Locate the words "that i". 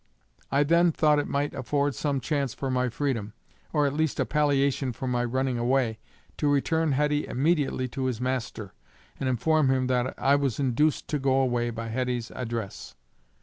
9.85-10.37